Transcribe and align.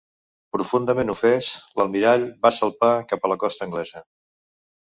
Profundament 0.55 1.11
ofès, 1.15 1.49
l'almirall 1.81 2.25
va 2.47 2.53
salpar 2.57 2.93
cap 3.13 3.29
a 3.29 3.33
la 3.35 3.41
costa 3.45 3.69
anglesa. 3.71 4.07